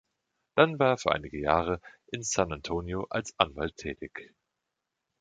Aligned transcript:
Dann 0.55 0.79
war 0.79 0.87
er 0.93 0.97
für 0.97 1.11
einige 1.11 1.37
Jahre 1.39 1.79
in 2.07 2.23
San 2.23 2.51
Antonio 2.51 3.05
als 3.11 3.35
Anwalt 3.37 3.77
tätig. 3.77 4.33